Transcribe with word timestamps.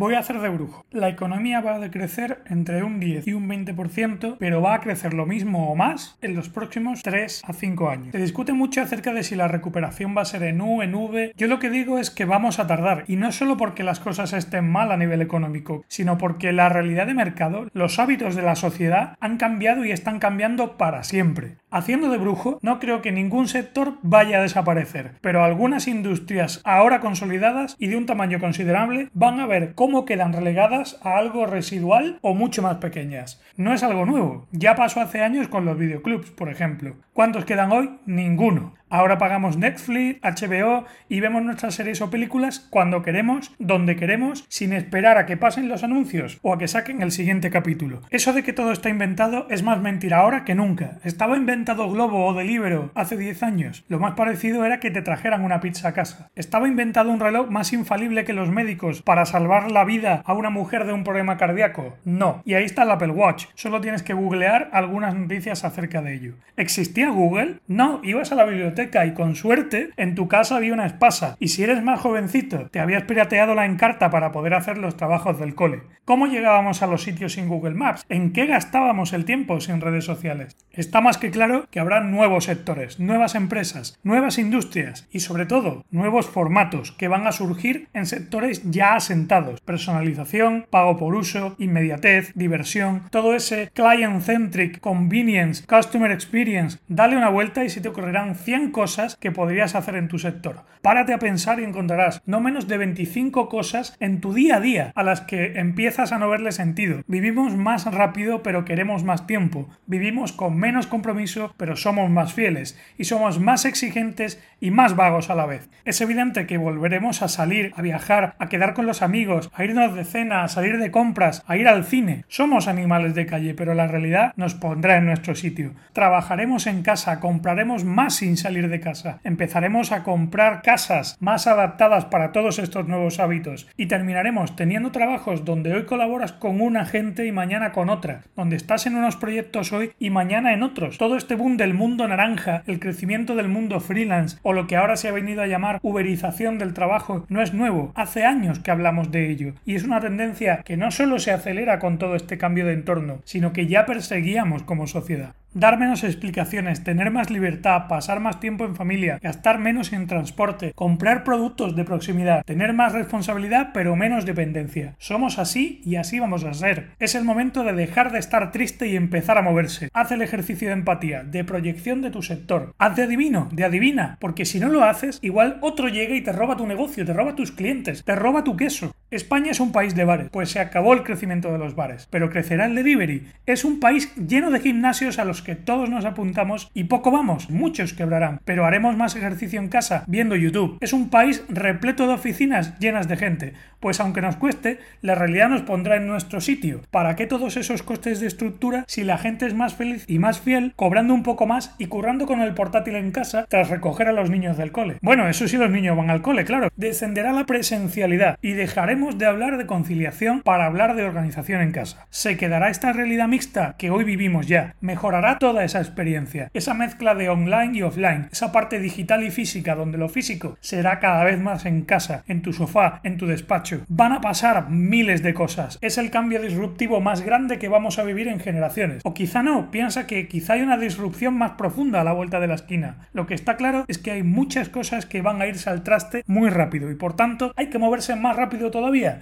Voy 0.00 0.14
a 0.14 0.20
hacer 0.20 0.40
de 0.40 0.48
brujo. 0.48 0.86
La 0.92 1.10
economía 1.10 1.60
va 1.60 1.74
a 1.74 1.78
decrecer 1.78 2.38
entre 2.46 2.82
un 2.82 3.00
10 3.00 3.26
y 3.26 3.34
un 3.34 3.46
20%, 3.46 4.36
pero 4.38 4.62
va 4.62 4.72
a 4.72 4.80
crecer 4.80 5.12
lo 5.12 5.26
mismo 5.26 5.70
o 5.70 5.76
más 5.76 6.16
en 6.22 6.34
los 6.34 6.48
próximos 6.48 7.02
3 7.02 7.42
a 7.44 7.52
5 7.52 7.90
años. 7.90 8.12
Se 8.12 8.18
discute 8.18 8.54
mucho 8.54 8.80
acerca 8.80 9.12
de 9.12 9.22
si 9.22 9.36
la 9.36 9.46
recuperación 9.46 10.16
va 10.16 10.22
a 10.22 10.24
ser 10.24 10.44
en 10.44 10.62
U, 10.62 10.80
en 10.80 10.94
V. 10.94 11.34
Yo 11.36 11.48
lo 11.48 11.58
que 11.58 11.68
digo 11.68 11.98
es 11.98 12.08
que 12.08 12.24
vamos 12.24 12.58
a 12.58 12.66
tardar, 12.66 13.04
y 13.08 13.16
no 13.16 13.30
solo 13.30 13.58
porque 13.58 13.82
las 13.82 14.00
cosas 14.00 14.32
estén 14.32 14.70
mal 14.70 14.90
a 14.90 14.96
nivel 14.96 15.20
económico, 15.20 15.84
sino 15.86 16.16
porque 16.16 16.54
la 16.54 16.70
realidad 16.70 17.06
de 17.06 17.12
mercado, 17.12 17.66
los 17.74 17.98
hábitos 17.98 18.34
de 18.34 18.40
la 18.40 18.56
sociedad 18.56 19.18
han 19.20 19.36
cambiado 19.36 19.84
y 19.84 19.90
están 19.90 20.18
cambiando 20.18 20.78
para 20.78 21.02
siempre. 21.02 21.58
Haciendo 21.70 22.08
de 22.08 22.16
brujo, 22.16 22.58
no 22.62 22.80
creo 22.80 23.02
que 23.02 23.12
ningún 23.12 23.48
sector 23.48 23.98
vaya 24.00 24.38
a 24.38 24.42
desaparecer, 24.42 25.12
pero 25.20 25.44
algunas 25.44 25.88
industrias 25.88 26.62
ahora 26.64 27.00
consolidadas 27.00 27.76
y 27.78 27.88
de 27.88 27.96
un 27.96 28.06
tamaño 28.06 28.40
considerable 28.40 29.10
van 29.12 29.38
a 29.40 29.46
ver 29.46 29.74
cómo 29.74 29.89
quedan 30.04 30.32
relegadas 30.32 30.98
a 31.02 31.16
algo 31.16 31.46
residual 31.46 32.18
o 32.22 32.34
mucho 32.34 32.62
más 32.62 32.76
pequeñas. 32.76 33.42
No 33.56 33.74
es 33.74 33.82
algo 33.82 34.06
nuevo, 34.06 34.46
ya 34.52 34.74
pasó 34.74 35.00
hace 35.00 35.22
años 35.22 35.48
con 35.48 35.64
los 35.64 35.78
videoclubs, 35.78 36.30
por 36.30 36.48
ejemplo. 36.48 36.96
¿Cuántos 37.12 37.44
quedan 37.44 37.72
hoy? 37.72 37.98
Ninguno. 38.06 38.74
Ahora 38.92 39.18
pagamos 39.18 39.56
Netflix, 39.56 40.18
HBO 40.20 40.84
y 41.08 41.20
vemos 41.20 41.44
nuestras 41.44 41.76
series 41.76 42.00
o 42.00 42.10
películas 42.10 42.58
cuando 42.58 43.02
queremos, 43.02 43.52
donde 43.60 43.94
queremos, 43.94 44.44
sin 44.48 44.72
esperar 44.72 45.16
a 45.16 45.26
que 45.26 45.36
pasen 45.36 45.68
los 45.68 45.84
anuncios 45.84 46.40
o 46.42 46.52
a 46.52 46.58
que 46.58 46.66
saquen 46.66 47.00
el 47.00 47.12
siguiente 47.12 47.50
capítulo. 47.50 48.00
Eso 48.10 48.32
de 48.32 48.42
que 48.42 48.52
todo 48.52 48.72
está 48.72 48.88
inventado 48.88 49.46
es 49.48 49.62
más 49.62 49.80
mentira 49.80 50.18
ahora 50.18 50.44
que 50.44 50.56
nunca. 50.56 50.98
Estaba 51.04 51.36
inventado 51.36 51.88
Globo 51.88 52.26
o 52.26 52.34
Deliveroo 52.34 52.90
hace 52.96 53.16
10 53.16 53.44
años. 53.44 53.84
Lo 53.86 54.00
más 54.00 54.14
parecido 54.14 54.64
era 54.64 54.80
que 54.80 54.90
te 54.90 55.02
trajeran 55.02 55.44
una 55.44 55.60
pizza 55.60 55.86
a 55.86 55.94
casa. 55.94 56.28
Estaba 56.34 56.66
inventado 56.66 57.10
un 57.10 57.20
reloj 57.20 57.48
más 57.48 57.72
infalible 57.72 58.24
que 58.24 58.32
los 58.32 58.50
médicos 58.50 59.02
para 59.02 59.24
salvar 59.24 59.70
la 59.70 59.84
vida 59.84 60.24
a 60.26 60.32
una 60.32 60.50
mujer 60.50 60.84
de 60.84 60.94
un 60.94 61.04
problema 61.04 61.36
cardíaco. 61.36 61.96
No. 62.04 62.42
Y 62.44 62.54
ahí 62.54 62.64
está 62.64 62.82
el 62.82 62.90
Apple 62.90 63.12
Watch. 63.12 63.46
Solo 63.54 63.80
tienes 63.80 64.02
que 64.02 64.14
googlear 64.14 64.68
algunas 64.72 65.14
noticias 65.14 65.64
acerca 65.64 66.02
de 66.02 66.14
ello. 66.14 66.34
¿Existía 66.56 67.10
Google? 67.10 67.60
No. 67.68 68.00
Ibas 68.02 68.32
a 68.32 68.34
la 68.34 68.44
biblioteca 68.44 68.79
y 68.80 69.12
con 69.12 69.36
suerte 69.36 69.90
en 69.96 70.14
tu 70.14 70.26
casa 70.26 70.56
había 70.56 70.72
una 70.72 70.86
espasa 70.86 71.36
y 71.38 71.48
si 71.48 71.62
eres 71.62 71.82
más 71.82 72.00
jovencito 72.00 72.68
te 72.70 72.80
habías 72.80 73.02
pirateado 73.02 73.54
la 73.54 73.66
encarta 73.66 74.10
para 74.10 74.32
poder 74.32 74.54
hacer 74.54 74.78
los 74.78 74.96
trabajos 74.96 75.38
del 75.38 75.54
cole. 75.54 75.82
¿Cómo 76.06 76.26
llegábamos 76.26 76.82
a 76.82 76.86
los 76.86 77.02
sitios 77.02 77.34
sin 77.34 77.48
Google 77.48 77.74
Maps? 77.74 78.04
¿En 78.08 78.32
qué 78.32 78.46
gastábamos 78.46 79.12
el 79.12 79.24
tiempo 79.24 79.60
sin 79.60 79.80
redes 79.80 80.04
sociales? 80.04 80.56
Está 80.72 81.00
más 81.00 81.18
que 81.18 81.30
claro 81.30 81.66
que 81.70 81.78
habrá 81.78 82.00
nuevos 82.00 82.44
sectores, 82.44 82.98
nuevas 82.98 83.34
empresas, 83.34 83.98
nuevas 84.02 84.38
industrias 84.38 85.06
y 85.12 85.20
sobre 85.20 85.46
todo 85.46 85.84
nuevos 85.90 86.26
formatos 86.26 86.92
que 86.92 87.08
van 87.08 87.26
a 87.26 87.32
surgir 87.32 87.88
en 87.92 88.06
sectores 88.06 88.62
ya 88.70 88.94
asentados. 88.94 89.60
Personalización, 89.60 90.66
pago 90.70 90.96
por 90.96 91.14
uso, 91.14 91.54
inmediatez, 91.58 92.32
diversión, 92.34 93.02
todo 93.10 93.34
ese 93.34 93.70
client-centric, 93.74 94.80
convenience, 94.80 95.64
customer 95.66 96.10
experience. 96.10 96.78
Dale 96.88 97.16
una 97.16 97.28
vuelta 97.28 97.64
y 97.64 97.70
se 97.70 97.80
te 97.80 97.88
ocurrirán 97.88 98.34
100 98.34 98.69
cosas 98.70 99.16
que 99.16 99.32
podrías 99.32 99.74
hacer 99.74 99.96
en 99.96 100.08
tu 100.08 100.18
sector. 100.18 100.64
Párate 100.82 101.12
a 101.12 101.18
pensar 101.18 101.60
y 101.60 101.64
encontrarás 101.64 102.22
no 102.26 102.40
menos 102.40 102.66
de 102.66 102.78
25 102.78 103.48
cosas 103.48 103.96
en 104.00 104.20
tu 104.20 104.32
día 104.32 104.56
a 104.56 104.60
día 104.60 104.92
a 104.94 105.02
las 105.02 105.20
que 105.20 105.58
empiezas 105.58 106.12
a 106.12 106.18
no 106.18 106.28
verle 106.28 106.52
sentido. 106.52 107.02
Vivimos 107.06 107.56
más 107.56 107.84
rápido 107.84 108.42
pero 108.42 108.64
queremos 108.64 109.04
más 109.04 109.26
tiempo. 109.26 109.68
Vivimos 109.86 110.32
con 110.32 110.56
menos 110.56 110.86
compromiso 110.86 111.54
pero 111.56 111.76
somos 111.76 112.10
más 112.10 112.32
fieles. 112.32 112.78
Y 112.96 113.04
somos 113.04 113.40
más 113.40 113.64
exigentes 113.64 114.42
y 114.60 114.70
más 114.70 114.96
vagos 114.96 115.30
a 115.30 115.34
la 115.34 115.46
vez. 115.46 115.68
Es 115.84 116.00
evidente 116.00 116.46
que 116.46 116.58
volveremos 116.58 117.22
a 117.22 117.28
salir, 117.28 117.72
a 117.76 117.82
viajar, 117.82 118.34
a 118.38 118.48
quedar 118.48 118.74
con 118.74 118.86
los 118.86 119.02
amigos, 119.02 119.50
a 119.54 119.64
irnos 119.64 119.94
de 119.94 120.04
cena, 120.04 120.44
a 120.44 120.48
salir 120.48 120.78
de 120.78 120.90
compras, 120.90 121.42
a 121.46 121.56
ir 121.56 121.68
al 121.68 121.84
cine. 121.84 122.24
Somos 122.28 122.68
animales 122.68 123.14
de 123.14 123.26
calle 123.26 123.54
pero 123.54 123.74
la 123.74 123.86
realidad 123.86 124.32
nos 124.36 124.54
pondrá 124.54 124.96
en 124.96 125.06
nuestro 125.06 125.34
sitio. 125.34 125.72
Trabajaremos 125.92 126.66
en 126.66 126.82
casa, 126.82 127.20
compraremos 127.20 127.84
más 127.84 128.16
sin 128.16 128.36
salir 128.36 128.59
de 128.68 128.80
casa. 128.80 129.20
Empezaremos 129.24 129.92
a 129.92 130.02
comprar 130.02 130.62
casas 130.62 131.16
más 131.20 131.46
adaptadas 131.46 132.04
para 132.06 132.32
todos 132.32 132.58
estos 132.58 132.86
nuevos 132.86 133.20
hábitos 133.20 133.68
y 133.76 133.86
terminaremos 133.86 134.56
teniendo 134.56 134.92
trabajos 134.92 135.44
donde 135.44 135.72
hoy 135.72 135.84
colaboras 135.84 136.32
con 136.32 136.60
una 136.60 136.84
gente 136.84 137.26
y 137.26 137.32
mañana 137.32 137.72
con 137.72 137.90
otra, 137.90 138.22
donde 138.36 138.56
estás 138.56 138.86
en 138.86 138.96
unos 138.96 139.16
proyectos 139.16 139.72
hoy 139.72 139.92
y 139.98 140.10
mañana 140.10 140.52
en 140.52 140.62
otros. 140.62 140.98
Todo 140.98 141.16
este 141.16 141.34
boom 141.34 141.56
del 141.56 141.74
mundo 141.74 142.06
naranja, 142.06 142.62
el 142.66 142.80
crecimiento 142.80 143.34
del 143.34 143.48
mundo 143.48 143.80
freelance 143.80 144.38
o 144.42 144.52
lo 144.52 144.66
que 144.66 144.76
ahora 144.76 144.96
se 144.96 145.08
ha 145.08 145.12
venido 145.12 145.42
a 145.42 145.46
llamar 145.46 145.78
uberización 145.82 146.58
del 146.58 146.74
trabajo 146.74 147.24
no 147.28 147.42
es 147.42 147.54
nuevo. 147.54 147.92
Hace 147.94 148.24
años 148.24 148.58
que 148.58 148.70
hablamos 148.70 149.10
de 149.10 149.30
ello 149.30 149.54
y 149.64 149.74
es 149.74 149.84
una 149.84 150.00
tendencia 150.00 150.62
que 150.64 150.76
no 150.76 150.90
solo 150.90 151.18
se 151.18 151.32
acelera 151.32 151.78
con 151.78 151.98
todo 151.98 152.16
este 152.16 152.38
cambio 152.38 152.66
de 152.66 152.74
entorno, 152.74 153.20
sino 153.24 153.52
que 153.52 153.66
ya 153.66 153.86
perseguíamos 153.86 154.62
como 154.62 154.86
sociedad. 154.86 155.34
Dar 155.52 155.80
menos 155.80 156.04
explicaciones, 156.04 156.84
tener 156.84 157.10
más 157.10 157.28
libertad, 157.28 157.88
pasar 157.88 158.20
más 158.20 158.38
tiempo 158.38 158.64
en 158.64 158.76
familia, 158.76 159.18
gastar 159.20 159.58
menos 159.58 159.92
en 159.92 160.06
transporte, 160.06 160.72
comprar 160.76 161.24
productos 161.24 161.74
de 161.74 161.82
proximidad, 161.82 162.44
tener 162.44 162.72
más 162.72 162.92
responsabilidad 162.92 163.70
pero 163.74 163.96
menos 163.96 164.24
dependencia. 164.24 164.94
Somos 164.98 165.40
así 165.40 165.82
y 165.84 165.96
así 165.96 166.20
vamos 166.20 166.44
a 166.44 166.54
ser. 166.54 166.90
Es 167.00 167.16
el 167.16 167.24
momento 167.24 167.64
de 167.64 167.72
dejar 167.72 168.12
de 168.12 168.20
estar 168.20 168.52
triste 168.52 168.86
y 168.86 168.94
empezar 168.94 169.38
a 169.38 169.42
moverse. 169.42 169.88
Haz 169.92 170.12
el 170.12 170.22
ejercicio 170.22 170.68
de 170.68 170.74
empatía, 170.74 171.24
de 171.24 171.42
proyección 171.42 172.00
de 172.00 172.12
tu 172.12 172.22
sector. 172.22 172.72
Haz 172.78 172.94
de 172.94 173.02
adivino, 173.02 173.48
de 173.50 173.64
adivina, 173.64 174.18
porque 174.20 174.44
si 174.44 174.60
no 174.60 174.68
lo 174.68 174.84
haces, 174.84 175.18
igual 175.20 175.58
otro 175.62 175.88
llega 175.88 176.14
y 176.14 176.20
te 176.20 176.30
roba 176.30 176.56
tu 176.56 176.66
negocio, 176.68 177.04
te 177.04 177.12
roba 177.12 177.34
tus 177.34 177.50
clientes, 177.50 178.04
te 178.04 178.14
roba 178.14 178.44
tu 178.44 178.56
queso. 178.56 178.94
España 179.10 179.50
es 179.50 179.58
un 179.58 179.72
país 179.72 179.96
de 179.96 180.04
bares, 180.04 180.28
pues 180.30 180.50
se 180.50 180.60
acabó 180.60 180.94
el 180.94 181.02
crecimiento 181.02 181.50
de 181.50 181.58
los 181.58 181.74
bares, 181.74 182.06
pero 182.10 182.30
crecerá 182.30 182.66
el 182.66 182.76
delivery. 182.76 183.26
Es 183.44 183.64
un 183.64 183.80
país 183.80 184.14
lleno 184.14 184.52
de 184.52 184.60
gimnasios 184.60 185.18
a 185.18 185.24
los 185.24 185.42
que 185.42 185.56
todos 185.56 185.90
nos 185.90 186.04
apuntamos 186.04 186.70
y 186.74 186.84
poco 186.84 187.10
vamos, 187.10 187.50
muchos 187.50 187.92
quebrarán, 187.92 188.40
pero 188.44 188.66
haremos 188.66 188.96
más 188.96 189.16
ejercicio 189.16 189.58
en 189.58 189.68
casa 189.68 190.04
viendo 190.06 190.36
YouTube. 190.36 190.78
Es 190.80 190.92
un 190.92 191.10
país 191.10 191.42
repleto 191.48 192.06
de 192.06 192.14
oficinas 192.14 192.78
llenas 192.78 193.08
de 193.08 193.16
gente, 193.16 193.54
pues 193.80 193.98
aunque 193.98 194.20
nos 194.20 194.36
cueste, 194.36 194.78
la 195.02 195.16
realidad 195.16 195.48
nos 195.48 195.62
pondrá 195.62 195.96
en 195.96 196.06
nuestro 196.06 196.40
sitio. 196.40 196.82
¿Para 196.92 197.16
qué 197.16 197.26
todos 197.26 197.56
esos 197.56 197.82
costes 197.82 198.20
de 198.20 198.28
estructura 198.28 198.84
si 198.86 199.02
la 199.02 199.18
gente 199.18 199.44
es 199.44 199.54
más 199.54 199.74
feliz 199.74 200.04
y 200.06 200.20
más 200.20 200.38
fiel, 200.38 200.72
cobrando 200.76 201.14
un 201.14 201.24
poco 201.24 201.46
más 201.46 201.74
y 201.78 201.86
currando 201.86 202.26
con 202.26 202.42
el 202.42 202.54
portátil 202.54 202.94
en 202.94 203.10
casa 203.10 203.46
tras 203.48 203.70
recoger 203.70 204.06
a 204.06 204.12
los 204.12 204.30
niños 204.30 204.56
del 204.56 204.70
cole? 204.70 204.98
Bueno, 205.02 205.28
eso 205.28 205.48
sí 205.48 205.56
los 205.56 205.70
niños 205.70 205.96
van 205.96 206.10
al 206.10 206.22
cole, 206.22 206.44
claro. 206.44 206.68
Descenderá 206.76 207.32
la 207.32 207.46
presencialidad 207.46 208.38
y 208.40 208.52
dejaremos 208.52 208.99
de 209.00 209.26
hablar 209.26 209.56
de 209.56 209.66
conciliación 209.66 210.42
para 210.42 210.66
hablar 210.66 210.94
de 210.94 211.04
organización 211.04 211.62
en 211.62 211.72
casa. 211.72 212.06
Se 212.10 212.36
quedará 212.36 212.68
esta 212.68 212.92
realidad 212.92 213.28
mixta 213.28 213.74
que 213.78 213.90
hoy 213.90 214.04
vivimos 214.04 214.46
ya. 214.46 214.74
Mejorará 214.80 215.38
toda 215.38 215.64
esa 215.64 215.78
experiencia, 215.78 216.50
esa 216.52 216.74
mezcla 216.74 217.14
de 217.14 217.30
online 217.30 217.78
y 217.78 217.82
offline, 217.82 218.28
esa 218.30 218.52
parte 218.52 218.78
digital 218.78 219.24
y 219.24 219.30
física 219.30 219.74
donde 219.74 219.96
lo 219.96 220.08
físico 220.08 220.58
será 220.60 221.00
cada 221.00 221.24
vez 221.24 221.40
más 221.40 221.64
en 221.64 221.82
casa, 221.82 222.24
en 222.28 222.42
tu 222.42 222.52
sofá, 222.52 223.00
en 223.02 223.16
tu 223.16 223.26
despacho. 223.26 223.80
Van 223.88 224.12
a 224.12 224.20
pasar 224.20 224.68
miles 224.68 225.22
de 225.22 225.32
cosas. 225.32 225.78
Es 225.80 225.96
el 225.96 226.10
cambio 226.10 226.42
disruptivo 226.42 227.00
más 227.00 227.22
grande 227.22 227.58
que 227.58 227.68
vamos 227.68 227.98
a 227.98 228.04
vivir 228.04 228.28
en 228.28 228.40
generaciones. 228.40 229.00
O 229.04 229.14
quizá 229.14 229.42
no, 229.42 229.70
piensa 229.70 230.06
que 230.06 230.28
quizá 230.28 230.54
hay 230.54 230.60
una 230.60 230.76
disrupción 230.76 231.34
más 231.38 231.52
profunda 231.52 232.02
a 232.02 232.04
la 232.04 232.12
vuelta 232.12 232.38
de 232.38 232.48
la 232.48 232.54
esquina. 232.54 233.08
Lo 233.14 233.26
que 233.26 233.34
está 233.34 233.56
claro 233.56 233.86
es 233.88 233.98
que 233.98 234.10
hay 234.10 234.22
muchas 234.22 234.68
cosas 234.68 235.06
que 235.06 235.22
van 235.22 235.40
a 235.40 235.46
irse 235.46 235.70
al 235.70 235.82
traste 235.82 236.22
muy 236.26 236.50
rápido 236.50 236.90
y 236.90 236.94
por 236.94 237.16
tanto 237.16 237.52
hay 237.56 237.70
que 237.70 237.78
moverse 237.78 238.16
más 238.16 238.36
rápido 238.36 238.70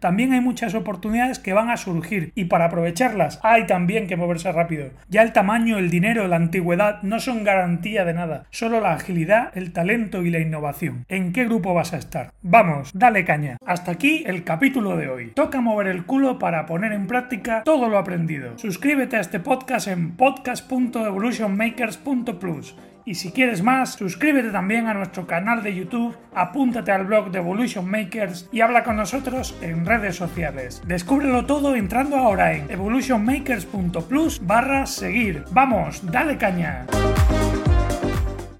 también 0.00 0.32
hay 0.32 0.40
muchas 0.40 0.74
oportunidades 0.74 1.38
que 1.38 1.52
van 1.52 1.70
a 1.70 1.76
surgir 1.76 2.32
y 2.34 2.46
para 2.46 2.66
aprovecharlas 2.66 3.38
hay 3.42 3.66
también 3.66 4.06
que 4.06 4.16
moverse 4.16 4.50
rápido. 4.50 4.90
Ya 5.08 5.22
el 5.22 5.32
tamaño, 5.32 5.78
el 5.78 5.90
dinero, 5.90 6.28
la 6.28 6.36
antigüedad 6.36 7.02
no 7.02 7.20
son 7.20 7.44
garantía 7.44 8.04
de 8.04 8.14
nada, 8.14 8.46
solo 8.50 8.80
la 8.80 8.94
agilidad, 8.94 9.56
el 9.56 9.72
talento 9.72 10.22
y 10.22 10.30
la 10.30 10.40
innovación. 10.40 11.04
¿En 11.08 11.32
qué 11.32 11.44
grupo 11.44 11.74
vas 11.74 11.92
a 11.92 11.98
estar? 11.98 12.32
Vamos, 12.42 12.90
dale 12.92 13.24
caña. 13.24 13.56
Hasta 13.64 13.92
aquí 13.92 14.24
el 14.26 14.44
capítulo 14.44 14.96
de 14.96 15.08
hoy. 15.08 15.32
Toca 15.34 15.60
mover 15.60 15.86
el 15.86 16.04
culo 16.04 16.38
para 16.38 16.66
poner 16.66 16.92
en 16.92 17.06
práctica 17.06 17.62
todo 17.64 17.88
lo 17.88 17.98
aprendido. 17.98 18.58
Suscríbete 18.58 19.16
a 19.16 19.20
este 19.20 19.40
podcast 19.40 19.88
en 19.88 20.16
podcast.evolutionmakers.plus 20.16 22.76
y 23.04 23.14
si 23.14 23.32
quieres 23.32 23.62
más, 23.62 23.94
suscríbete 23.94 24.50
también 24.50 24.86
a 24.86 24.94
nuestro 24.94 25.26
canal 25.26 25.62
de 25.62 25.74
YouTube, 25.74 26.16
apúntate 26.34 26.92
al 26.92 27.04
blog 27.04 27.30
de 27.30 27.38
Evolution 27.38 27.88
Makers 27.88 28.48
y 28.52 28.60
habla 28.60 28.84
con 28.84 28.96
nosotros 28.96 29.56
en 29.60 29.86
redes 29.86 30.16
sociales. 30.16 30.82
Descúbrelo 30.86 31.46
todo 31.46 31.74
entrando 31.74 32.16
ahora 32.16 32.52
en 32.54 32.70
evolutionmakers.plus 32.70 34.46
barra 34.46 34.86
seguir. 34.86 35.44
Vamos, 35.50 36.00
dale 36.10 36.36
caña. 36.36 36.86